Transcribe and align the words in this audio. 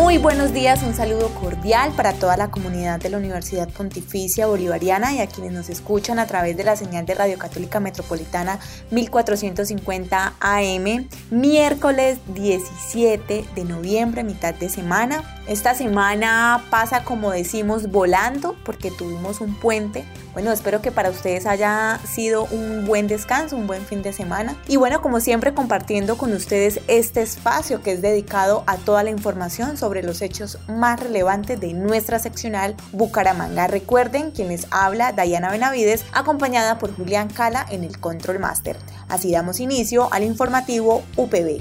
Muy 0.00 0.16
buenos 0.16 0.54
días, 0.54 0.82
un 0.82 0.94
saludo 0.94 1.28
cordial 1.34 1.92
para 1.94 2.14
toda 2.14 2.34
la 2.38 2.50
comunidad 2.50 2.98
de 2.98 3.10
la 3.10 3.18
Universidad 3.18 3.68
Pontificia 3.68 4.46
Bolivariana 4.46 5.12
y 5.12 5.18
a 5.18 5.26
quienes 5.26 5.52
nos 5.52 5.68
escuchan 5.68 6.18
a 6.18 6.26
través 6.26 6.56
de 6.56 6.64
la 6.64 6.74
señal 6.74 7.04
de 7.04 7.14
Radio 7.14 7.36
Católica 7.36 7.80
Metropolitana 7.80 8.58
1450 8.90 10.32
AM, 10.40 11.06
miércoles 11.30 12.18
17 12.34 13.44
de 13.54 13.64
noviembre, 13.64 14.24
mitad 14.24 14.54
de 14.54 14.70
semana. 14.70 15.22
Esta 15.50 15.74
semana 15.74 16.62
pasa, 16.70 17.02
como 17.02 17.32
decimos, 17.32 17.90
volando 17.90 18.54
porque 18.64 18.92
tuvimos 18.92 19.40
un 19.40 19.52
puente 19.56 20.04
bueno, 20.32 20.52
espero 20.52 20.80
que 20.80 20.92
para 20.92 21.10
ustedes 21.10 21.44
haya 21.44 21.98
sido 22.04 22.44
un 22.44 22.86
buen 22.86 23.08
descanso, 23.08 23.56
un 23.56 23.66
buen 23.66 23.84
fin 23.84 24.02
de 24.02 24.12
semana. 24.12 24.56
Y 24.68 24.76
bueno, 24.76 25.02
como 25.02 25.18
siempre, 25.18 25.54
compartiendo 25.54 26.16
con 26.16 26.32
ustedes 26.32 26.80
este 26.86 27.20
espacio 27.20 27.82
que 27.82 27.92
es 27.92 28.02
dedicado 28.02 28.62
a 28.68 28.76
toda 28.76 29.02
la 29.02 29.10
información 29.10 29.76
sobre 29.76 30.04
los 30.04 30.22
hechos 30.22 30.58
más 30.68 31.00
relevantes 31.00 31.58
de 31.58 31.72
nuestra 31.72 32.20
seccional 32.20 32.76
Bucaramanga. 32.92 33.66
Recuerden 33.66 34.30
quienes 34.30 34.68
habla 34.70 35.12
Dayana 35.12 35.50
Benavides, 35.50 36.04
acompañada 36.12 36.78
por 36.78 36.94
Julián 36.94 37.28
Cala 37.28 37.66
en 37.68 37.82
el 37.82 37.98
Control 37.98 38.38
Master. 38.38 38.76
Así 39.08 39.32
damos 39.32 39.58
inicio 39.58 40.12
al 40.12 40.22
informativo 40.22 41.02
UPB. 41.16 41.60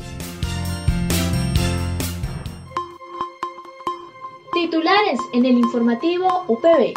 Titulares 4.70 5.20
en 5.34 5.46
el 5.46 5.58
informativo 5.58 6.44
UPB. 6.48 6.94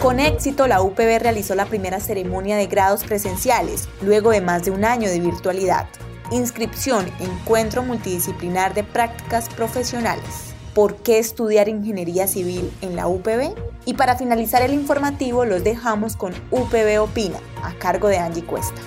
Con 0.00 0.18
éxito, 0.18 0.66
la 0.66 0.80
UPB 0.80 1.18
realizó 1.20 1.54
la 1.54 1.66
primera 1.66 2.00
ceremonia 2.00 2.56
de 2.56 2.66
grados 2.68 3.04
presenciales, 3.04 3.86
luego 4.00 4.30
de 4.30 4.40
más 4.40 4.64
de 4.64 4.70
un 4.70 4.86
año 4.86 5.10
de 5.10 5.20
virtualidad. 5.20 5.86
Inscripción, 6.30 7.04
encuentro 7.20 7.82
multidisciplinar 7.82 8.72
de 8.72 8.84
prácticas 8.84 9.50
profesionales. 9.50 10.54
¿Por 10.74 10.96
qué 10.96 11.18
estudiar 11.18 11.68
ingeniería 11.68 12.28
civil 12.28 12.72
en 12.80 12.96
la 12.96 13.08
UPB? 13.08 13.54
Y 13.84 13.92
para 13.92 14.16
finalizar 14.16 14.62
el 14.62 14.72
informativo 14.72 15.44
los 15.44 15.62
dejamos 15.62 16.16
con 16.16 16.32
UPB 16.50 16.98
Opina, 17.02 17.40
a 17.62 17.74
cargo 17.74 18.08
de 18.08 18.16
Angie 18.16 18.42
Cuesta. 18.42 18.80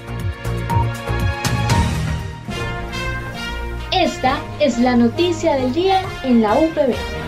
Esta 3.92 4.40
es 4.60 4.78
la 4.78 4.96
noticia 4.96 5.56
del 5.56 5.74
día 5.74 6.04
en 6.24 6.44
la 6.44 6.54
UPB. 6.54 7.19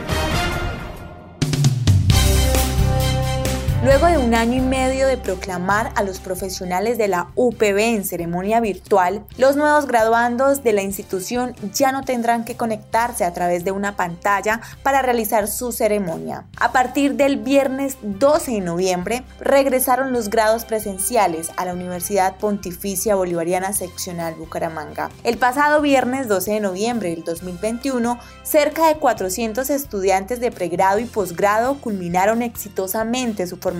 Luego 3.84 4.06
de 4.06 4.20
un 4.20 4.36
año 4.36 4.58
y 4.58 4.62
medio 4.62 5.08
de 5.08 5.18
proclamar 5.18 5.92
a 5.96 6.04
los 6.04 6.20
profesionales 6.20 7.00
de 7.00 7.08
la 7.08 7.30
UPB 7.34 7.80
en 7.80 8.06
ceremonia 8.06 8.60
virtual, 8.60 9.26
los 9.40 9.56
nuevos 9.56 9.88
graduandos 9.88 10.62
de 10.62 10.72
la 10.72 10.84
institución 10.84 11.56
ya 11.74 11.92
no 11.92 12.04
tendrán 12.04 12.46
que 12.46 12.56
conectarse 12.56 13.26
a 13.26 13.34
través 13.34 13.66
de 13.66 13.72
una 13.72 13.96
pantalla 13.96 14.62
para 14.84 15.02
realizar 15.02 15.48
su 15.48 15.72
ceremonia. 15.72 16.46
A 16.60 16.72
partir 16.72 17.16
del 17.16 17.38
viernes 17.38 17.98
12 18.04 18.52
de 18.52 18.62
noviembre, 18.62 19.24
regresaron 19.40 20.14
los 20.14 20.30
grados 20.30 20.64
presenciales 20.66 21.50
a 21.58 21.66
la 21.66 21.74
Universidad 21.74 22.36
Pontificia 22.36 23.16
Bolivariana 23.16 23.74
Seccional 23.74 24.36
Bucaramanga. 24.36 25.10
El 25.24 25.40
pasado 25.40 25.82
viernes 25.82 26.28
12 26.28 26.52
de 26.52 26.60
noviembre 26.60 27.10
del 27.10 27.24
2021, 27.24 28.20
cerca 28.44 28.90
de 28.90 28.98
400 28.98 29.72
estudiantes 29.72 30.40
de 30.40 30.52
pregrado 30.52 31.00
y 31.00 31.06
posgrado 31.06 31.82
culminaron 31.82 32.44
exitosamente 32.44 33.48
su 33.48 33.58
formación 33.58 33.71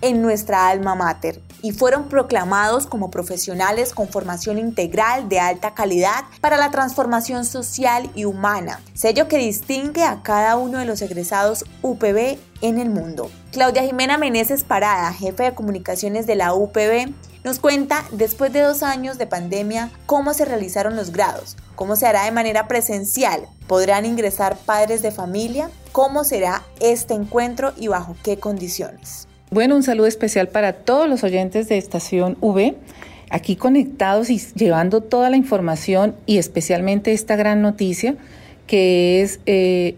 en 0.00 0.22
nuestra 0.22 0.68
alma 0.68 0.94
mater 0.94 1.40
y 1.62 1.72
fueron 1.72 2.08
proclamados 2.08 2.86
como 2.86 3.10
profesionales 3.10 3.92
con 3.92 4.08
formación 4.08 4.58
integral 4.58 5.28
de 5.28 5.40
alta 5.40 5.74
calidad 5.74 6.24
para 6.40 6.56
la 6.56 6.70
transformación 6.70 7.44
social 7.44 8.10
y 8.14 8.24
humana, 8.24 8.80
sello 8.94 9.28
que 9.28 9.38
distingue 9.38 10.04
a 10.04 10.22
cada 10.22 10.56
uno 10.56 10.78
de 10.78 10.84
los 10.84 11.02
egresados 11.02 11.64
UPB 11.82 12.38
en 12.60 12.78
el 12.78 12.90
mundo. 12.90 13.30
Claudia 13.52 13.82
Jimena 13.82 14.18
Meneses 14.18 14.64
Parada, 14.64 15.12
jefe 15.12 15.44
de 15.44 15.54
comunicaciones 15.54 16.26
de 16.26 16.36
la 16.36 16.54
UPB, 16.54 17.12
nos 17.44 17.60
cuenta, 17.60 18.04
después 18.12 18.52
de 18.52 18.60
dos 18.60 18.82
años 18.82 19.16
de 19.16 19.26
pandemia, 19.26 19.90
cómo 20.06 20.34
se 20.34 20.44
realizaron 20.44 20.96
los 20.96 21.12
grados, 21.12 21.56
cómo 21.78 21.94
se 21.94 22.06
hará 22.08 22.24
de 22.24 22.32
manera 22.32 22.66
presencial, 22.66 23.42
podrán 23.68 24.04
ingresar 24.04 24.56
padres 24.56 25.00
de 25.00 25.12
familia, 25.12 25.70
cómo 25.92 26.24
será 26.24 26.64
este 26.80 27.14
encuentro 27.14 27.72
y 27.76 27.86
bajo 27.86 28.16
qué 28.24 28.36
condiciones. 28.36 29.28
Bueno, 29.52 29.76
un 29.76 29.84
saludo 29.84 30.08
especial 30.08 30.48
para 30.48 30.72
todos 30.72 31.08
los 31.08 31.22
oyentes 31.22 31.68
de 31.68 31.78
Estación 31.78 32.36
V, 32.40 32.74
aquí 33.30 33.54
conectados 33.54 34.28
y 34.28 34.40
llevando 34.56 35.04
toda 35.04 35.30
la 35.30 35.36
información 35.36 36.16
y 36.26 36.38
especialmente 36.38 37.12
esta 37.12 37.36
gran 37.36 37.62
noticia 37.62 38.16
que 38.66 39.22
es 39.22 39.38
eh, 39.46 39.94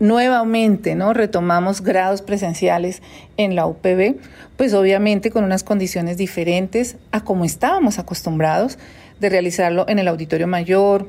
nuevamente, 0.00 0.94
¿no? 0.94 1.12
Retomamos 1.12 1.82
grados 1.82 2.22
presenciales 2.22 3.02
en 3.36 3.54
la 3.54 3.66
UPB, 3.66 4.16
pues 4.56 4.72
obviamente 4.72 5.30
con 5.30 5.44
unas 5.44 5.62
condiciones 5.62 6.16
diferentes 6.16 6.96
a 7.12 7.22
como 7.22 7.44
estábamos 7.44 7.98
acostumbrados 7.98 8.78
de 9.20 9.28
realizarlo 9.28 9.86
en 9.88 9.98
el 9.98 10.08
auditorio 10.08 10.46
mayor, 10.46 11.08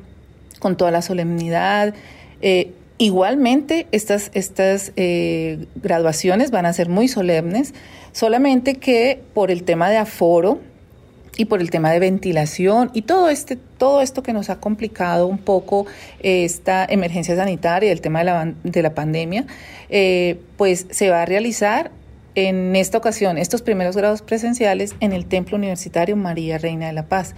con 0.59 0.77
toda 0.77 0.91
la 0.91 1.01
solemnidad. 1.01 1.93
Eh, 2.41 2.73
igualmente, 2.97 3.87
estas, 3.91 4.31
estas 4.33 4.91
eh, 4.95 5.65
graduaciones 5.75 6.51
van 6.51 6.65
a 6.65 6.73
ser 6.73 6.89
muy 6.89 7.07
solemnes, 7.07 7.73
solamente 8.11 8.75
que 8.75 9.21
por 9.33 9.51
el 9.51 9.63
tema 9.63 9.89
de 9.89 9.97
aforo, 9.97 10.59
y 11.37 11.45
por 11.45 11.61
el 11.61 11.69
tema 11.69 11.89
de 11.91 11.99
ventilación 11.99 12.91
y 12.93 13.03
todo 13.03 13.29
este 13.29 13.55
todo 13.55 14.01
esto 14.01 14.21
que 14.23 14.33
nos 14.33 14.49
ha 14.49 14.59
complicado 14.59 15.25
un 15.25 15.37
poco 15.37 15.85
eh, 16.19 16.43
esta 16.43 16.83
emergencia 16.83 17.33
sanitaria, 17.33 17.93
el 17.93 18.01
tema 18.01 18.19
de 18.19 18.25
la, 18.25 18.53
de 18.61 18.81
la 18.81 18.93
pandemia, 18.93 19.45
pues 20.57 20.87
se 20.89 21.09
va 21.09 21.21
a 21.21 21.25
realizar 21.25 21.91
en 22.35 22.75
esta 22.75 22.97
ocasión 22.97 23.37
estos 23.37 23.61
primeros 23.61 23.95
grados 23.95 24.21
presenciales 24.21 24.95
en 24.99 25.13
el 25.13 25.25
Templo 25.25 25.57
Universitario 25.57 26.15
María 26.15 26.57
Reina 26.57 26.87
de 26.87 26.93
la 26.93 27.03
Paz. 27.03 27.35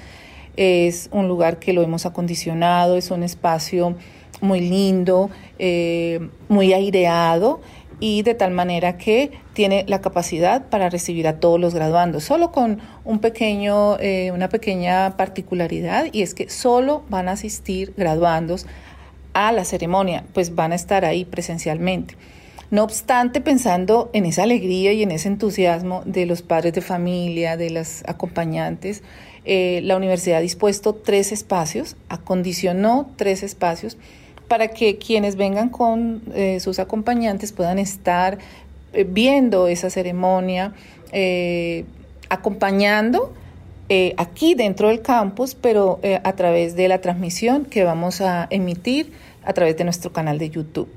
Es 0.57 1.09
un 1.11 1.27
lugar 1.27 1.59
que 1.59 1.73
lo 1.73 1.81
hemos 1.81 2.05
acondicionado, 2.05 2.97
es 2.97 3.11
un 3.11 3.23
espacio 3.23 3.95
muy 4.41 4.59
lindo, 4.59 5.29
eh, 5.59 6.29
muy 6.49 6.73
aireado 6.73 7.61
y 7.99 8.23
de 8.23 8.33
tal 8.33 8.51
manera 8.51 8.97
que 8.97 9.31
tiene 9.53 9.85
la 9.87 10.01
capacidad 10.01 10.67
para 10.69 10.89
recibir 10.89 11.27
a 11.27 11.39
todos 11.39 11.59
los 11.59 11.75
graduandos, 11.75 12.23
solo 12.23 12.51
con 12.51 12.81
un 13.05 13.19
pequeño, 13.19 13.97
eh, 13.99 14.31
una 14.33 14.49
pequeña 14.49 15.15
particularidad 15.17 16.07
y 16.11 16.23
es 16.23 16.33
que 16.33 16.49
solo 16.49 17.03
van 17.09 17.29
a 17.29 17.33
asistir 17.33 17.93
graduandos 17.95 18.65
a 19.33 19.51
la 19.51 19.63
ceremonia, 19.63 20.25
pues 20.33 20.55
van 20.55 20.71
a 20.71 20.75
estar 20.75 21.05
ahí 21.05 21.25
presencialmente. 21.25 22.17
No 22.71 22.83
obstante, 22.83 23.41
pensando 23.41 24.09
en 24.13 24.25
esa 24.25 24.43
alegría 24.43 24.93
y 24.93 25.03
en 25.03 25.11
ese 25.11 25.27
entusiasmo 25.27 26.03
de 26.05 26.25
los 26.25 26.41
padres 26.41 26.73
de 26.73 26.81
familia, 26.81 27.57
de 27.57 27.69
las 27.69 28.03
acompañantes, 28.07 29.03
eh, 29.43 29.81
la 29.83 29.97
universidad 29.97 30.37
ha 30.37 30.41
dispuesto 30.41 30.93
tres 30.93 31.31
espacios, 31.31 31.95
acondicionó 32.09 33.09
tres 33.15 33.41
espacios 33.43 33.97
para 34.47 34.67
que 34.67 34.97
quienes 34.97 35.35
vengan 35.35 35.69
con 35.69 36.21
eh, 36.35 36.59
sus 36.59 36.77
acompañantes 36.79 37.51
puedan 37.51 37.79
estar 37.79 38.37
eh, 38.93 39.05
viendo 39.07 39.67
esa 39.67 39.89
ceremonia, 39.89 40.73
acompañando 42.29 43.33
aquí 44.15 44.55
dentro 44.55 44.87
del 44.87 45.01
campus, 45.01 45.55
pero 45.55 45.99
a 46.23 46.33
través 46.33 46.77
de 46.77 46.87
la 46.87 47.01
transmisión 47.01 47.65
que 47.65 47.83
vamos 47.83 48.21
a 48.21 48.47
emitir 48.49 49.11
a 49.43 49.51
través 49.51 49.75
de 49.75 49.83
nuestro 49.83 50.13
canal 50.13 50.37
de 50.37 50.49
YouTube. 50.49 50.87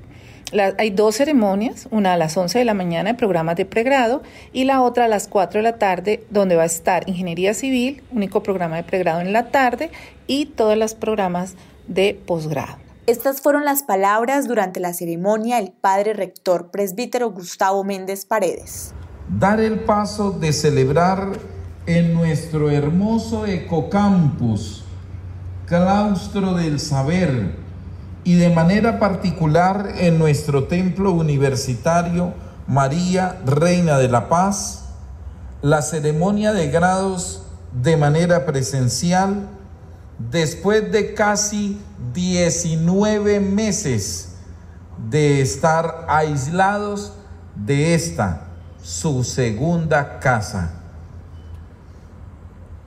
Hay 0.51 0.89
dos 0.91 1.15
ceremonias, 1.15 1.87
una 1.91 2.13
a 2.13 2.17
las 2.17 2.37
11 2.37 2.59
de 2.59 2.65
la 2.65 2.73
mañana 2.73 3.09
en 3.11 3.17
programas 3.17 3.55
de 3.55 3.65
pregrado 3.65 4.21
y 4.53 4.65
la 4.65 4.81
otra 4.81 5.05
a 5.05 5.07
las 5.07 5.27
4 5.27 5.59
de 5.59 5.63
la 5.63 5.77
tarde 5.77 6.25
donde 6.29 6.55
va 6.55 6.63
a 6.63 6.67
estar 6.67 7.07
Ingeniería 7.09 7.53
Civil, 7.53 8.03
único 8.11 8.43
programa 8.43 8.77
de 8.77 8.83
pregrado 8.83 9.21
en 9.21 9.33
la 9.33 9.49
tarde 9.49 9.91
y 10.27 10.45
todos 10.45 10.77
los 10.77 10.93
programas 10.93 11.55
de 11.87 12.19
posgrado. 12.25 12.77
Estas 13.07 13.41
fueron 13.41 13.65
las 13.65 13.83
palabras 13.83 14.47
durante 14.47 14.79
la 14.79 14.93
ceremonia 14.93 15.57
del 15.57 15.71
padre 15.71 16.13
rector 16.13 16.71
presbítero 16.71 17.31
Gustavo 17.31 17.83
Méndez 17.83 18.25
Paredes. 18.25 18.93
Dar 19.29 19.59
el 19.59 19.79
paso 19.81 20.31
de 20.31 20.53
celebrar 20.53 21.33
en 21.85 22.13
nuestro 22.13 22.71
hermoso 22.71 23.45
ecocampus, 23.45 24.83
claustro 25.67 26.55
del 26.55 26.79
saber, 26.79 27.64
y 28.25 28.35
de 28.35 28.49
manera 28.49 28.99
particular 28.99 29.93
en 29.97 30.17
nuestro 30.17 30.65
templo 30.65 31.11
universitario 31.11 32.33
María, 32.67 33.39
Reina 33.45 33.99
de 33.99 34.09
la 34.09 34.27
Paz, 34.27 34.85
la 35.61 35.83
ceremonia 35.83 36.51
de 36.51 36.69
grados 36.69 37.43
de 37.71 37.95
manera 37.97 38.47
presencial 38.47 39.47
después 40.17 40.91
de 40.91 41.13
casi 41.13 41.79
19 42.13 43.39
meses 43.39 44.33
de 45.09 45.41
estar 45.41 46.05
aislados 46.09 47.13
de 47.55 47.93
esta, 47.93 48.47
su 48.81 49.23
segunda 49.23 50.19
casa. 50.19 50.71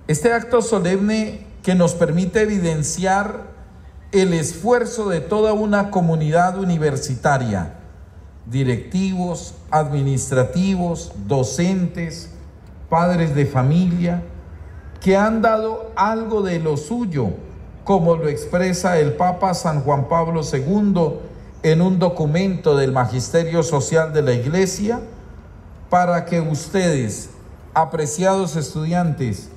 Este 0.09 0.33
acto 0.33 0.63
solemne 0.63 1.47
que 1.63 1.77
nos 1.77 1.95
permite 1.95 2.43
evidenciar 2.43 3.48
el 4.13 4.33
esfuerzo 4.33 5.11
de 5.11 5.21
toda 5.21 5.53
una 5.53 5.91
comunidad 5.91 6.59
universitaria, 6.59 7.75
directivos, 8.47 9.55
administrativos, 9.71 11.13
docentes, 11.27 12.31
padres 12.89 13.35
de 13.35 13.45
familia, 13.45 14.23
que 15.01 15.17
han 15.17 15.43
dado 15.43 15.93
algo 15.95 16.43
de 16.43 16.59
lo 16.59 16.77
suyo, 16.79 17.31
como 17.85 18.17
lo 18.17 18.29
expresa 18.29 18.99
el 18.99 19.13
Papa 19.13 19.53
San 19.53 19.83
Juan 19.83 20.09
Pablo 20.09 20.41
II 20.41 21.21
en 21.63 21.83
un 21.83 21.99
documento 21.99 22.77
del 22.77 22.93
Magisterio 22.93 23.63
Social 23.63 24.13
de 24.15 24.23
la 24.23 24.33
Iglesia, 24.33 25.01
para 25.91 26.25
que 26.25 26.41
ustedes, 26.41 27.31
apreciados 27.75 28.57
estudiantes, 28.57 29.51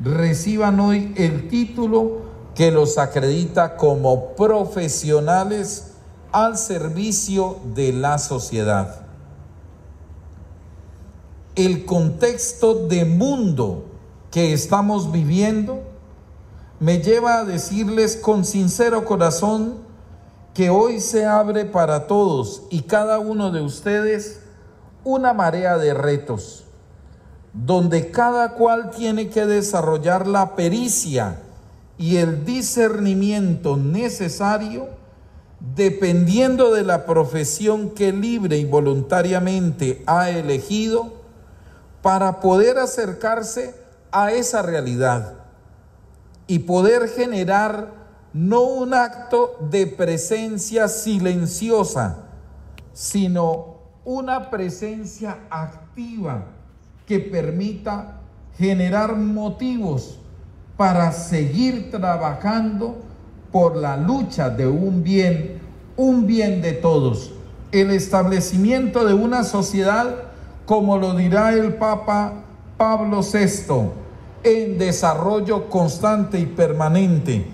reciban 0.00 0.78
hoy 0.78 1.12
el 1.16 1.48
título 1.48 2.25
que 2.56 2.70
los 2.70 2.96
acredita 2.96 3.76
como 3.76 4.34
profesionales 4.34 5.92
al 6.32 6.56
servicio 6.56 7.58
de 7.74 7.92
la 7.92 8.18
sociedad. 8.18 9.02
El 11.54 11.84
contexto 11.84 12.86
de 12.86 13.04
mundo 13.04 13.84
que 14.30 14.54
estamos 14.54 15.12
viviendo 15.12 15.82
me 16.80 17.02
lleva 17.02 17.40
a 17.40 17.44
decirles 17.44 18.16
con 18.16 18.44
sincero 18.44 19.04
corazón 19.04 19.74
que 20.54 20.70
hoy 20.70 21.00
se 21.00 21.26
abre 21.26 21.66
para 21.66 22.06
todos 22.06 22.62
y 22.70 22.82
cada 22.82 23.18
uno 23.18 23.50
de 23.50 23.60
ustedes 23.60 24.40
una 25.04 25.34
marea 25.34 25.76
de 25.76 25.92
retos, 25.92 26.64
donde 27.52 28.10
cada 28.10 28.54
cual 28.54 28.90
tiene 28.90 29.28
que 29.28 29.44
desarrollar 29.44 30.26
la 30.26 30.56
pericia 30.56 31.42
y 31.98 32.16
el 32.16 32.44
discernimiento 32.44 33.76
necesario 33.76 34.88
dependiendo 35.74 36.72
de 36.72 36.84
la 36.84 37.06
profesión 37.06 37.90
que 37.90 38.12
libre 38.12 38.58
y 38.58 38.64
voluntariamente 38.64 40.02
ha 40.06 40.30
elegido 40.30 41.14
para 42.02 42.40
poder 42.40 42.78
acercarse 42.78 43.74
a 44.12 44.32
esa 44.32 44.62
realidad 44.62 45.34
y 46.46 46.60
poder 46.60 47.08
generar 47.08 47.92
no 48.32 48.60
un 48.62 48.94
acto 48.94 49.56
de 49.70 49.86
presencia 49.86 50.88
silenciosa, 50.88 52.18
sino 52.92 53.76
una 54.04 54.50
presencia 54.50 55.38
activa 55.50 56.44
que 57.06 57.18
permita 57.18 58.20
generar 58.56 59.16
motivos 59.16 60.18
para 60.76 61.12
seguir 61.12 61.90
trabajando 61.90 62.96
por 63.50 63.76
la 63.76 63.96
lucha 63.96 64.50
de 64.50 64.66
un 64.66 65.02
bien, 65.02 65.58
un 65.96 66.26
bien 66.26 66.60
de 66.60 66.72
todos, 66.72 67.32
el 67.72 67.90
establecimiento 67.90 69.06
de 69.06 69.14
una 69.14 69.44
sociedad, 69.44 70.14
como 70.66 70.98
lo 70.98 71.14
dirá 71.14 71.54
el 71.54 71.74
Papa 71.74 72.34
Pablo 72.76 73.20
VI, 73.22 73.90
en 74.44 74.78
desarrollo 74.78 75.70
constante 75.70 76.38
y 76.38 76.46
permanente, 76.46 77.46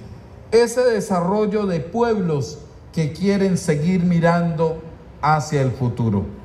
ese 0.51 0.83
desarrollo 0.83 1.67
de 1.67 1.81
pueblos 1.81 2.59
que 2.93 3.13
quieren 3.13 3.57
seguir 3.57 4.03
mirando 4.03 4.83
hacia 5.23 5.63
el 5.63 5.71
futuro. 5.71 6.42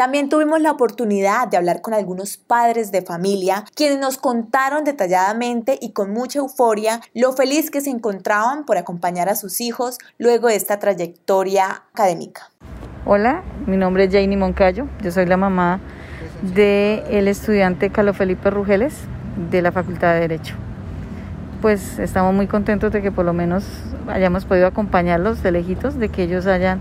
También 0.00 0.30
tuvimos 0.30 0.62
la 0.62 0.70
oportunidad 0.70 1.48
de 1.48 1.58
hablar 1.58 1.82
con 1.82 1.92
algunos 1.92 2.38
padres 2.38 2.90
de 2.90 3.02
familia, 3.02 3.66
quienes 3.74 3.98
nos 3.98 4.16
contaron 4.16 4.82
detalladamente 4.82 5.78
y 5.78 5.92
con 5.92 6.10
mucha 6.10 6.38
euforia 6.38 7.02
lo 7.12 7.32
feliz 7.32 7.70
que 7.70 7.82
se 7.82 7.90
encontraban 7.90 8.64
por 8.64 8.78
acompañar 8.78 9.28
a 9.28 9.34
sus 9.34 9.60
hijos 9.60 9.98
luego 10.16 10.48
de 10.48 10.56
esta 10.56 10.78
trayectoria 10.78 11.82
académica. 11.92 12.50
Hola, 13.04 13.42
mi 13.66 13.76
nombre 13.76 14.04
es 14.04 14.10
Janie 14.10 14.38
Moncayo, 14.38 14.86
yo 15.02 15.10
soy 15.10 15.26
la 15.26 15.36
mamá 15.36 15.80
del 16.54 17.28
estudiante 17.28 17.90
Carlos 17.90 18.16
Felipe 18.16 18.48
Rugeles 18.48 18.94
de 19.50 19.60
la 19.60 19.70
Facultad 19.70 20.14
de 20.14 20.20
Derecho. 20.20 20.54
Pues 21.60 21.98
estamos 21.98 22.32
muy 22.32 22.46
contentos 22.46 22.90
de 22.90 23.02
que 23.02 23.12
por 23.12 23.26
lo 23.26 23.34
menos 23.34 23.66
hayamos 24.08 24.46
podido 24.46 24.66
acompañarlos 24.66 25.42
de 25.42 25.52
lejitos, 25.52 25.98
de 25.98 26.08
que 26.08 26.22
ellos 26.22 26.46
hayan 26.46 26.80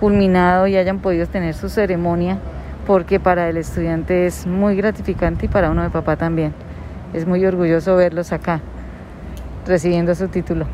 culminado 0.00 0.66
y 0.66 0.76
hayan 0.76 0.98
podido 0.98 1.26
tener 1.26 1.54
su 1.54 1.68
ceremonia, 1.68 2.38
porque 2.86 3.20
para 3.20 3.48
el 3.50 3.58
estudiante 3.58 4.26
es 4.26 4.46
muy 4.46 4.74
gratificante 4.74 5.46
y 5.46 5.48
para 5.48 5.70
uno 5.70 5.82
de 5.82 5.90
papá 5.90 6.16
también. 6.16 6.54
Es 7.12 7.26
muy 7.26 7.44
orgulloso 7.44 7.94
verlos 7.96 8.32
acá, 8.32 8.60
recibiendo 9.66 10.14
su 10.14 10.28
título. 10.28 10.66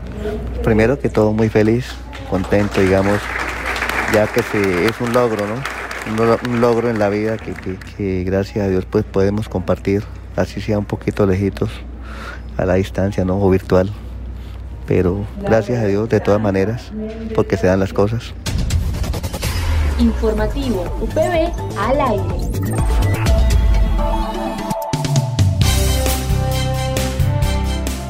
Primero 0.62 0.98
que 0.98 1.08
todo 1.08 1.32
muy 1.32 1.48
feliz, 1.48 1.94
contento, 2.30 2.80
digamos, 2.80 3.18
ya 4.14 4.26
que 4.28 4.40
es 4.40 5.00
un 5.00 5.12
logro, 5.12 5.44
¿no? 5.46 5.54
Un, 6.48 6.60
logro 6.60 6.88
en 6.88 7.00
la 7.00 7.08
vida 7.08 7.36
que, 7.36 7.52
que, 7.96 8.22
gracias 8.22 8.64
a 8.64 8.68
Dios 8.68 8.86
pues 8.88 9.04
podemos 9.04 9.48
compartir, 9.48 10.04
así 10.36 10.60
sea 10.60 10.78
un 10.78 10.84
poquito 10.84 11.26
lejitos, 11.26 11.70
a 12.56 12.64
la 12.64 12.74
distancia, 12.74 13.24
¿no? 13.24 13.40
O 13.40 13.50
virtual. 13.50 13.90
Pero 14.86 15.26
gracias 15.42 15.82
a 15.82 15.86
Dios 15.86 16.08
de 16.08 16.20
todas 16.20 16.40
maneras, 16.40 16.92
porque 17.34 17.56
se 17.56 17.66
dan 17.66 17.80
las 17.80 17.92
cosas. 17.92 18.34
Informativo 19.98 20.84
UPB 21.00 21.52
al 21.78 22.00
aire. 22.00 23.15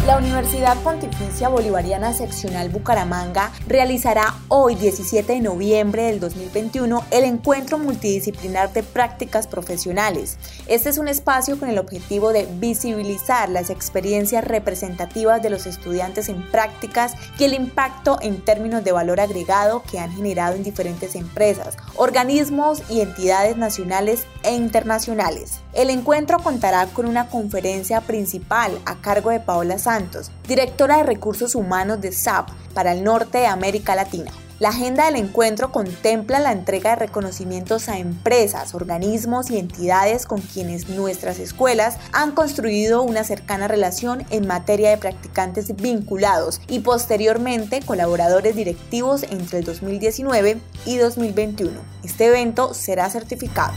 La 0.06 0.18
Universidad 0.18 0.76
Pontificia 0.84 1.48
Bolivariana 1.48 2.12
Seccional 2.12 2.68
Bucaramanga 2.68 3.50
realizará 3.66 4.36
hoy 4.46 4.76
17 4.76 5.32
de 5.32 5.40
noviembre 5.40 6.04
del 6.04 6.20
2021 6.20 7.04
el 7.10 7.24
encuentro 7.24 7.76
multidisciplinar 7.76 8.72
de 8.72 8.84
prácticas 8.84 9.48
profesionales. 9.48 10.38
Este 10.68 10.90
es 10.90 10.98
un 10.98 11.08
espacio 11.08 11.58
con 11.58 11.68
el 11.70 11.78
objetivo 11.78 12.32
de 12.32 12.46
visibilizar 12.60 13.48
las 13.48 13.68
experiencias 13.68 14.44
representativas 14.44 15.42
de 15.42 15.50
los 15.50 15.66
estudiantes 15.66 16.28
en 16.28 16.40
prácticas 16.52 17.14
y 17.36 17.42
el 17.42 17.54
impacto 17.54 18.18
en 18.22 18.40
términos 18.44 18.84
de 18.84 18.92
valor 18.92 19.18
agregado 19.18 19.82
que 19.90 19.98
han 19.98 20.12
generado 20.14 20.54
en 20.54 20.62
diferentes 20.62 21.16
empresas, 21.16 21.76
organismos 21.96 22.80
y 22.88 23.00
entidades 23.00 23.56
nacionales 23.56 24.24
e 24.46 24.54
internacionales. 24.54 25.60
El 25.74 25.90
encuentro 25.90 26.38
contará 26.38 26.86
con 26.86 27.04
una 27.04 27.28
conferencia 27.28 28.00
principal 28.00 28.80
a 28.86 28.96
cargo 29.02 29.30
de 29.30 29.40
Paola 29.40 29.78
Santos, 29.78 30.30
directora 30.48 30.96
de 30.96 31.02
Recursos 31.02 31.54
Humanos 31.54 32.00
de 32.00 32.12
SAP 32.12 32.48
para 32.72 32.92
el 32.92 33.04
norte 33.04 33.38
de 33.38 33.46
América 33.46 33.94
Latina. 33.94 34.32
La 34.58 34.70
agenda 34.70 35.04
del 35.04 35.16
encuentro 35.16 35.70
contempla 35.70 36.40
la 36.40 36.50
entrega 36.50 36.90
de 36.90 36.96
reconocimientos 36.96 37.90
a 37.90 37.98
empresas, 37.98 38.74
organismos 38.74 39.50
y 39.50 39.58
entidades 39.58 40.24
con 40.24 40.40
quienes 40.40 40.88
nuestras 40.88 41.38
escuelas 41.38 41.98
han 42.12 42.32
construido 42.32 43.02
una 43.02 43.22
cercana 43.22 43.68
relación 43.68 44.24
en 44.30 44.46
materia 44.46 44.88
de 44.88 44.96
practicantes 44.96 45.76
vinculados 45.76 46.62
y 46.68 46.78
posteriormente 46.78 47.82
colaboradores 47.84 48.56
directivos 48.56 49.24
entre 49.24 49.58
el 49.58 49.64
2019 49.66 50.58
y 50.86 50.96
2021. 50.96 51.78
Este 52.02 52.28
evento 52.28 52.72
será 52.72 53.10
certificado. 53.10 53.74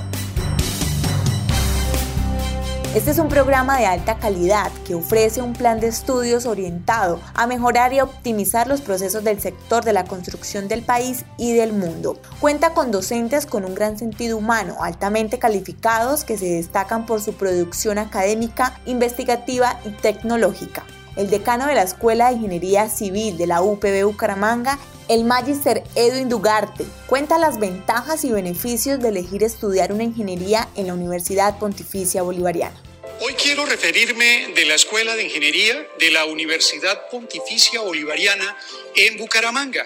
Este 2.95 3.11
es 3.11 3.19
un 3.19 3.29
programa 3.29 3.77
de 3.77 3.85
alta 3.85 4.17
calidad 4.17 4.71
que 4.83 4.95
ofrece 4.95 5.43
un 5.43 5.53
plan 5.53 5.79
de 5.79 5.85
estudios 5.85 6.47
orientado 6.47 7.21
a 7.35 7.45
mejorar 7.45 7.93
y 7.93 8.01
optimizar 8.01 8.67
los 8.67 8.81
procesos 8.81 9.23
del 9.23 9.39
sector 9.39 9.85
de 9.85 9.93
la 9.93 10.05
construcción 10.05 10.67
del 10.67 10.81
país 10.81 11.23
y 11.37 11.53
del 11.53 11.71
mundo. 11.71 12.19
Cuenta 12.39 12.73
con 12.73 12.89
docentes 12.89 13.45
con 13.45 13.63
un 13.63 13.75
gran 13.75 13.99
sentido 13.99 14.37
humano, 14.37 14.77
altamente 14.81 15.37
calificados 15.37 16.23
que 16.23 16.39
se 16.39 16.47
destacan 16.47 17.05
por 17.05 17.21
su 17.21 17.33
producción 17.33 17.99
académica, 17.99 18.79
investigativa 18.87 19.79
y 19.85 19.91
tecnológica. 19.91 20.83
El 21.15 21.29
decano 21.29 21.67
de 21.67 21.75
la 21.75 21.83
Escuela 21.83 22.27
de 22.27 22.35
Ingeniería 22.35 22.89
Civil 22.89 23.37
de 23.37 23.47
la 23.47 23.61
UPB 23.61 24.03
Bucaramanga, 24.03 24.79
el 25.07 25.23
Magister 25.23 25.83
Edwin 25.95 26.29
Dugarte, 26.29 26.85
cuenta 27.07 27.37
las 27.37 27.59
ventajas 27.59 28.23
y 28.23 28.31
beneficios 28.31 28.99
de 28.99 29.09
elegir 29.09 29.43
estudiar 29.43 29.91
una 29.91 30.03
ingeniería 30.03 30.69
en 30.75 30.87
la 30.87 30.93
Universidad 30.93 31.57
Pontificia 31.57 32.21
Bolivariana. 32.21 32.81
Hoy 33.21 33.33
quiero 33.33 33.65
referirme 33.65 34.53
de 34.55 34.65
la 34.65 34.75
Escuela 34.75 35.15
de 35.15 35.23
Ingeniería 35.23 35.85
de 35.99 36.11
la 36.11 36.25
Universidad 36.25 37.09
Pontificia 37.09 37.81
Bolivariana 37.81 38.57
en 38.95 39.17
Bucaramanga. 39.17 39.85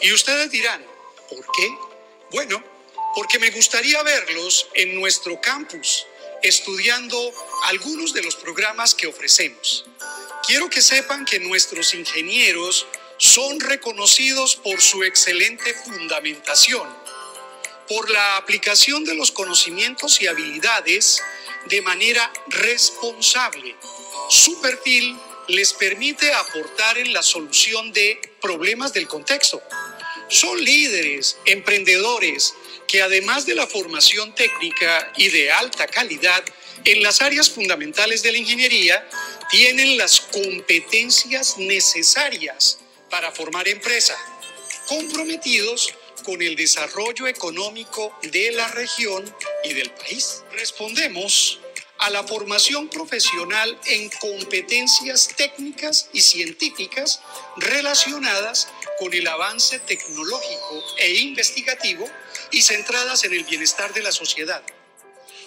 Y 0.00 0.12
ustedes 0.12 0.50
dirán, 0.50 0.84
¿por 1.28 1.44
qué? 1.56 1.68
Bueno, 2.32 2.62
porque 3.14 3.38
me 3.38 3.50
gustaría 3.50 4.02
verlos 4.02 4.68
en 4.74 4.98
nuestro 4.98 5.40
campus 5.40 6.06
estudiando 6.42 7.16
algunos 7.64 8.12
de 8.12 8.22
los 8.22 8.36
programas 8.36 8.94
que 8.94 9.06
ofrecemos. 9.06 9.84
Quiero 10.46 10.68
que 10.68 10.82
sepan 10.82 11.24
que 11.24 11.40
nuestros 11.40 11.94
ingenieros 11.94 12.86
son 13.16 13.60
reconocidos 13.60 14.56
por 14.56 14.82
su 14.82 15.02
excelente 15.02 15.72
fundamentación, 15.72 16.86
por 17.88 18.10
la 18.10 18.36
aplicación 18.36 19.04
de 19.04 19.14
los 19.14 19.32
conocimientos 19.32 20.20
y 20.20 20.26
habilidades 20.26 21.22
de 21.70 21.80
manera 21.80 22.30
responsable. 22.48 23.74
Su 24.28 24.60
perfil 24.60 25.16
les 25.48 25.72
permite 25.72 26.30
aportar 26.34 26.98
en 26.98 27.14
la 27.14 27.22
solución 27.22 27.90
de 27.92 28.20
problemas 28.42 28.92
del 28.92 29.08
contexto. 29.08 29.62
Son 30.28 30.62
líderes, 30.62 31.38
emprendedores, 31.46 32.52
que 32.86 33.00
además 33.00 33.46
de 33.46 33.54
la 33.54 33.66
formación 33.66 34.34
técnica 34.34 35.10
y 35.16 35.28
de 35.28 35.50
alta 35.50 35.86
calidad 35.86 36.44
en 36.84 37.02
las 37.02 37.22
áreas 37.22 37.48
fundamentales 37.48 38.22
de 38.22 38.32
la 38.32 38.38
ingeniería, 38.38 39.08
tienen 39.56 39.96
las 39.96 40.20
competencias 40.20 41.58
necesarias 41.58 42.80
para 43.08 43.30
formar 43.30 43.68
empresa, 43.68 44.16
comprometidos 44.88 45.94
con 46.24 46.42
el 46.42 46.56
desarrollo 46.56 47.28
económico 47.28 48.18
de 48.22 48.50
la 48.50 48.66
región 48.66 49.32
y 49.62 49.74
del 49.74 49.92
país. 49.92 50.42
Respondemos 50.54 51.60
a 51.98 52.10
la 52.10 52.24
formación 52.24 52.88
profesional 52.88 53.78
en 53.86 54.10
competencias 54.18 55.28
técnicas 55.36 56.08
y 56.12 56.20
científicas 56.22 57.20
relacionadas 57.56 58.66
con 58.98 59.14
el 59.14 59.24
avance 59.28 59.78
tecnológico 59.78 60.84
e 60.98 61.14
investigativo 61.14 62.10
y 62.50 62.60
centradas 62.62 63.22
en 63.22 63.34
el 63.34 63.44
bienestar 63.44 63.94
de 63.94 64.02
la 64.02 64.10
sociedad. 64.10 64.64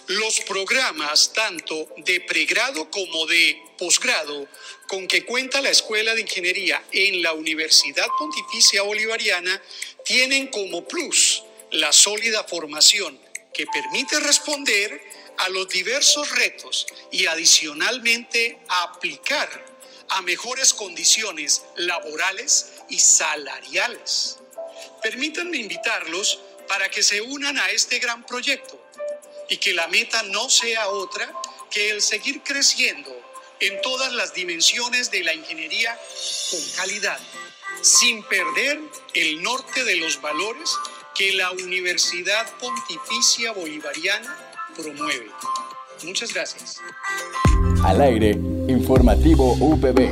Los 0.07 0.39
programas 0.39 1.33
tanto 1.33 1.89
de 1.97 2.21
pregrado 2.21 2.89
como 2.89 3.25
de 3.25 3.61
posgrado 3.77 4.47
con 4.87 5.05
que 5.05 5.25
cuenta 5.25 5.59
la 5.59 5.69
Escuela 5.69 6.15
de 6.15 6.21
Ingeniería 6.21 6.81
en 6.93 7.21
la 7.21 7.33
Universidad 7.33 8.07
Pontificia 8.17 8.83
Bolivariana 8.83 9.61
tienen 10.05 10.47
como 10.47 10.87
plus 10.87 11.43
la 11.71 11.91
sólida 11.91 12.45
formación 12.45 13.19
que 13.53 13.65
permite 13.67 14.21
responder 14.21 14.97
a 15.39 15.49
los 15.49 15.67
diversos 15.67 16.31
retos 16.31 16.87
y 17.11 17.25
adicionalmente 17.25 18.59
aplicar 18.69 19.65
a 20.07 20.21
mejores 20.21 20.73
condiciones 20.73 21.63
laborales 21.75 22.75
y 22.87 22.97
salariales. 22.97 24.37
Permítanme 25.03 25.57
invitarlos 25.57 26.39
para 26.69 26.89
que 26.89 27.03
se 27.03 27.19
unan 27.19 27.59
a 27.59 27.71
este 27.71 27.99
gran 27.99 28.25
proyecto 28.25 28.86
y 29.49 29.57
que 29.57 29.73
la 29.73 29.87
meta 29.87 30.23
no 30.23 30.49
sea 30.49 30.89
otra 30.89 31.31
que 31.69 31.91
el 31.91 32.01
seguir 32.01 32.41
creciendo 32.43 33.11
en 33.59 33.81
todas 33.81 34.13
las 34.13 34.33
dimensiones 34.33 35.11
de 35.11 35.23
la 35.23 35.33
ingeniería 35.33 35.97
con 36.51 36.59
calidad 36.75 37.19
sin 37.81 38.23
perder 38.23 38.79
el 39.13 39.41
norte 39.41 39.83
de 39.83 39.97
los 39.97 40.21
valores 40.21 40.75
que 41.15 41.33
la 41.33 41.51
Universidad 41.51 42.45
Pontificia 42.59 43.51
Bolivariana 43.51 44.35
promueve. 44.75 45.27
Muchas 46.03 46.33
gracias. 46.33 46.79
Al 47.83 48.01
aire, 48.01 48.31
informativo 48.67 49.53
UPB. 49.53 50.11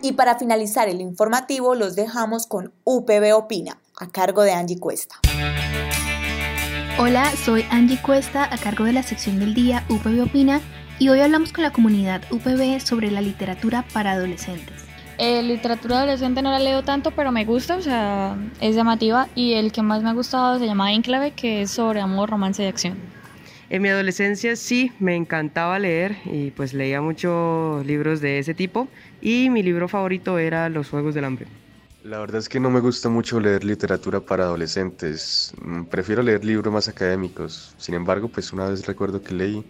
Y 0.00 0.12
para 0.12 0.38
finalizar 0.38 0.88
el 0.88 1.00
informativo, 1.00 1.74
los 1.74 1.96
dejamos 1.96 2.46
con 2.46 2.72
UPB 2.84 3.34
Opina, 3.34 3.80
a 3.98 4.08
cargo 4.08 4.42
de 4.42 4.52
Angie 4.52 4.78
Cuesta. 4.78 5.20
Hola, 7.00 7.30
soy 7.36 7.64
Angie 7.70 8.02
Cuesta, 8.02 8.52
a 8.52 8.58
cargo 8.58 8.82
de 8.82 8.92
la 8.92 9.04
sección 9.04 9.38
del 9.38 9.54
día 9.54 9.84
UPB 9.88 10.20
Opina, 10.20 10.60
y 10.98 11.08
hoy 11.10 11.20
hablamos 11.20 11.52
con 11.52 11.62
la 11.62 11.70
comunidad 11.70 12.24
UPB 12.32 12.80
sobre 12.80 13.12
la 13.12 13.20
literatura 13.20 13.84
para 13.92 14.10
adolescentes. 14.12 14.84
Eh, 15.16 15.44
literatura 15.44 15.98
adolescente 15.98 16.42
no 16.42 16.50
la 16.50 16.58
leo 16.58 16.82
tanto, 16.82 17.12
pero 17.12 17.30
me 17.30 17.44
gusta, 17.44 17.76
o 17.76 17.82
sea, 17.82 18.36
es 18.60 18.74
llamativa. 18.74 19.28
Y 19.36 19.52
el 19.52 19.70
que 19.70 19.80
más 19.80 20.02
me 20.02 20.10
ha 20.10 20.12
gustado 20.12 20.58
se 20.58 20.66
llama 20.66 20.92
Enclave, 20.92 21.30
que 21.30 21.62
es 21.62 21.70
sobre 21.70 22.00
amor, 22.00 22.30
romance 22.30 22.64
y 22.64 22.66
acción. 22.66 22.96
En 23.70 23.80
mi 23.80 23.90
adolescencia 23.90 24.56
sí, 24.56 24.90
me 24.98 25.14
encantaba 25.14 25.78
leer 25.78 26.16
y 26.24 26.50
pues 26.50 26.74
leía 26.74 27.00
muchos 27.00 27.86
libros 27.86 28.20
de 28.20 28.40
ese 28.40 28.54
tipo. 28.54 28.88
Y 29.20 29.50
mi 29.50 29.62
libro 29.62 29.86
favorito 29.86 30.36
era 30.40 30.68
Los 30.68 30.88
Juegos 30.90 31.14
del 31.14 31.26
Hambre. 31.26 31.46
La 32.08 32.20
verdad 32.20 32.38
es 32.38 32.48
que 32.48 32.58
no 32.58 32.70
me 32.70 32.80
gusta 32.80 33.10
mucho 33.10 33.38
leer 33.38 33.64
literatura 33.64 34.20
para 34.20 34.44
adolescentes. 34.44 35.52
Mm, 35.60 35.84
prefiero 35.84 36.22
leer 36.22 36.42
libros 36.42 36.72
más 36.72 36.88
académicos. 36.88 37.74
Sin 37.76 37.94
embargo, 37.94 38.28
pues 38.28 38.50
una 38.50 38.66
vez 38.66 38.86
recuerdo 38.86 39.20
que 39.20 39.34
leí 39.34 39.62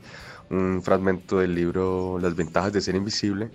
un 0.48 0.80
fragmento 0.80 1.40
del 1.40 1.56
libro 1.56 2.20
Las 2.22 2.36
ventajas 2.36 2.72
de 2.72 2.80
ser 2.80 2.94
invisible 2.94 3.50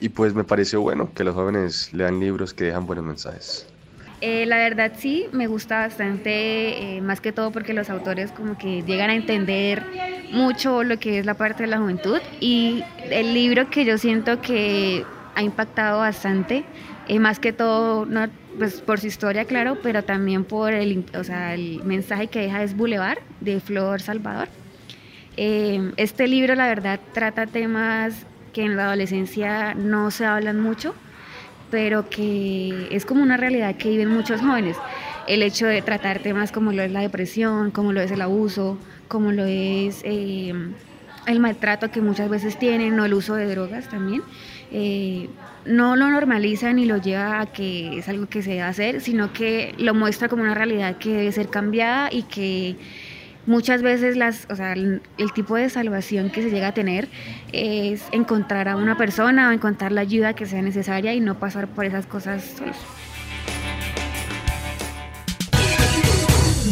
y 0.00 0.08
pues 0.08 0.32
me 0.32 0.44
pareció 0.44 0.80
bueno 0.80 1.12
que 1.14 1.24
los 1.24 1.34
jóvenes 1.34 1.92
lean 1.92 2.20
libros 2.20 2.54
que 2.54 2.64
dejan 2.64 2.86
buenos 2.86 3.04
mensajes. 3.04 3.66
Eh, 4.22 4.46
la 4.46 4.56
verdad 4.56 4.92
sí, 4.96 5.26
me 5.32 5.46
gusta 5.46 5.80
bastante, 5.80 6.96
eh, 6.96 7.02
más 7.02 7.20
que 7.20 7.32
todo 7.32 7.50
porque 7.50 7.74
los 7.74 7.90
autores 7.90 8.32
como 8.32 8.56
que 8.56 8.80
llegan 8.80 9.10
a 9.10 9.14
entender 9.14 9.84
mucho 10.32 10.84
lo 10.84 10.98
que 10.98 11.18
es 11.18 11.26
la 11.26 11.34
parte 11.34 11.64
de 11.64 11.66
la 11.66 11.76
juventud 11.76 12.18
y 12.40 12.82
el 13.10 13.34
libro 13.34 13.68
que 13.68 13.84
yo 13.84 13.98
siento 13.98 14.40
que 14.40 15.04
ha 15.34 15.42
impactado 15.42 15.98
bastante, 15.98 16.64
eh, 17.08 17.18
más 17.18 17.38
que 17.38 17.52
todo, 17.52 18.06
pues 18.58 18.80
por 18.80 19.00
su 19.00 19.06
historia, 19.06 19.44
claro, 19.44 19.78
pero 19.82 20.02
también 20.04 20.44
por 20.44 20.72
el, 20.72 21.04
o 21.14 21.24
sea, 21.24 21.54
el 21.54 21.82
mensaje 21.84 22.28
que 22.28 22.40
deja 22.40 22.62
es 22.62 22.76
Boulevard 22.76 23.18
de 23.40 23.60
Flor 23.60 24.00
Salvador. 24.00 24.48
este 25.36 26.28
libro, 26.28 26.54
la 26.54 26.66
verdad, 26.66 27.00
trata 27.12 27.46
temas 27.46 28.26
que 28.52 28.62
en 28.62 28.76
la 28.76 28.86
adolescencia 28.86 29.74
no 29.74 30.10
se 30.10 30.26
hablan 30.26 30.60
mucho, 30.60 30.94
pero 31.70 32.08
que 32.10 32.88
es 32.90 33.06
como 33.06 33.22
una 33.22 33.36
realidad 33.36 33.76
que 33.76 33.88
viven 33.88 34.10
muchos 34.10 34.40
jóvenes. 34.40 34.76
El 35.26 35.42
hecho 35.42 35.66
de 35.66 35.80
tratar 35.82 36.18
temas 36.18 36.52
como 36.52 36.72
lo 36.72 36.82
es 36.82 36.92
la 36.92 37.00
depresión, 37.00 37.70
como 37.70 37.92
lo 37.92 38.00
es 38.00 38.10
el 38.10 38.20
abuso, 38.20 38.76
como 39.08 39.32
lo 39.32 39.44
es 39.44 40.02
eh, 40.04 40.52
el 41.26 41.40
maltrato 41.40 41.90
que 41.90 42.00
muchas 42.00 42.28
veces 42.28 42.58
tienen, 42.58 42.98
o 42.98 43.04
el 43.04 43.14
uso 43.14 43.34
de 43.34 43.46
drogas 43.46 43.88
también, 43.88 44.22
eh, 44.70 45.28
no 45.64 45.96
lo 45.96 46.08
normaliza 46.10 46.72
ni 46.72 46.86
lo 46.86 46.96
lleva 46.96 47.40
a 47.40 47.46
que 47.46 47.98
es 47.98 48.08
algo 48.08 48.26
que 48.26 48.42
se 48.42 48.50
debe 48.50 48.62
hacer, 48.62 49.00
sino 49.00 49.32
que 49.32 49.74
lo 49.78 49.94
muestra 49.94 50.28
como 50.28 50.42
una 50.42 50.54
realidad 50.54 50.96
que 50.96 51.10
debe 51.10 51.32
ser 51.32 51.48
cambiada 51.48 52.08
y 52.12 52.24
que 52.24 52.76
Muchas 53.44 53.82
veces 53.82 54.16
las, 54.16 54.46
o 54.50 54.54
sea, 54.54 54.72
el, 54.72 55.02
tipo 55.34 55.56
de 55.56 55.68
salvación 55.68 56.30
que 56.30 56.42
se 56.42 56.50
llega 56.50 56.68
a 56.68 56.74
tener 56.74 57.08
es 57.52 58.04
encontrar 58.12 58.68
a 58.68 58.76
una 58.76 58.96
persona 58.96 59.48
o 59.48 59.52
encontrar 59.52 59.90
la 59.90 60.02
ayuda 60.02 60.34
que 60.34 60.46
sea 60.46 60.62
necesaria 60.62 61.12
y 61.12 61.18
no 61.18 61.40
pasar 61.40 61.66
por 61.66 61.84
esas 61.84 62.06
cosas 62.06 62.44
solos. 62.44 62.76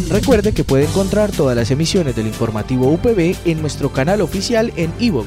Recuerde 0.08 0.52
que 0.52 0.64
puede 0.64 0.84
encontrar 0.84 1.30
todas 1.30 1.56
las 1.56 1.70
emisiones 1.70 2.16
del 2.16 2.26
informativo 2.26 2.90
UPB 2.90 3.36
en 3.44 3.60
nuestro 3.60 3.92
canal 3.92 4.20
oficial 4.20 4.72
en 4.76 4.92
iVoox, 4.98 5.26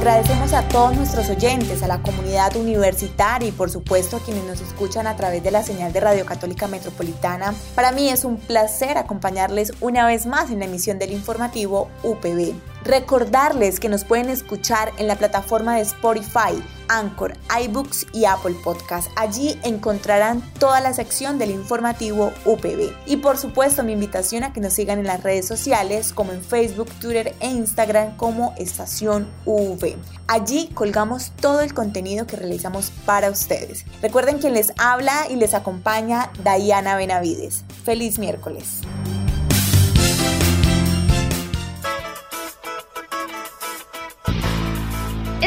Agradecemos 0.00 0.54
a 0.54 0.66
todos 0.66 0.96
nuestros 0.96 1.28
oyentes, 1.28 1.82
a 1.82 1.86
la 1.86 2.00
comunidad 2.00 2.56
universitaria 2.56 3.50
y 3.50 3.52
por 3.52 3.68
supuesto 3.68 4.16
a 4.16 4.20
quienes 4.20 4.44
nos 4.44 4.62
escuchan 4.62 5.06
a 5.06 5.14
través 5.14 5.44
de 5.44 5.50
la 5.50 5.62
señal 5.62 5.92
de 5.92 6.00
Radio 6.00 6.24
Católica 6.24 6.66
Metropolitana. 6.68 7.52
Para 7.74 7.92
mí 7.92 8.08
es 8.08 8.24
un 8.24 8.38
placer 8.38 8.96
acompañarles 8.96 9.74
una 9.82 10.06
vez 10.06 10.24
más 10.24 10.50
en 10.50 10.60
la 10.60 10.64
emisión 10.64 10.98
del 10.98 11.12
informativo 11.12 11.90
UPB. 12.02 12.54
Recordarles 12.84 13.78
que 13.78 13.88
nos 13.88 14.04
pueden 14.04 14.30
escuchar 14.30 14.92
en 14.96 15.06
la 15.06 15.16
plataforma 15.16 15.76
de 15.76 15.82
Spotify, 15.82 16.62
Anchor, 16.88 17.36
iBooks 17.64 18.06
y 18.12 18.24
Apple 18.24 18.56
Podcast. 18.64 19.10
Allí 19.16 19.58
encontrarán 19.62 20.42
toda 20.58 20.80
la 20.80 20.94
sección 20.94 21.38
del 21.38 21.50
informativo 21.50 22.32
UPB. 22.46 22.92
Y 23.06 23.18
por 23.18 23.36
supuesto 23.36 23.82
mi 23.82 23.92
invitación 23.92 24.44
a 24.44 24.52
que 24.52 24.60
nos 24.60 24.72
sigan 24.72 24.98
en 24.98 25.06
las 25.06 25.22
redes 25.22 25.46
sociales 25.46 26.12
como 26.12 26.32
en 26.32 26.42
Facebook, 26.42 26.88
Twitter 27.00 27.34
e 27.40 27.48
Instagram 27.48 28.16
como 28.16 28.54
Estación 28.56 29.28
UV. 29.44 29.96
Allí 30.26 30.68
colgamos 30.72 31.32
todo 31.40 31.60
el 31.60 31.74
contenido 31.74 32.26
que 32.26 32.36
realizamos 32.36 32.92
para 33.04 33.30
ustedes. 33.30 33.84
Recuerden 34.00 34.38
quien 34.38 34.54
les 34.54 34.72
habla 34.78 35.26
y 35.28 35.36
les 35.36 35.54
acompaña 35.54 36.30
Diana 36.42 36.96
Benavides. 36.96 37.64
Feliz 37.84 38.18
miércoles. 38.18 38.80